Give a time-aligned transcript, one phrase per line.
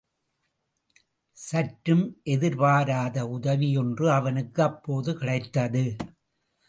[1.37, 2.03] சற்றும்
[2.23, 5.85] எதிர்பாராத உதவி ஒன்று அவனுக்கு அப்போது கிடைத்தது.